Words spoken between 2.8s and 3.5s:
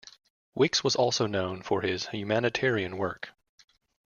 work.